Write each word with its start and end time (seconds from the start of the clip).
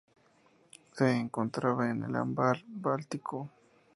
Se 0.93 1.11
encontraba 1.11 1.91
en 1.91 2.01
el 2.01 2.15
Ámbar 2.15 2.63
báltico. 2.65 3.51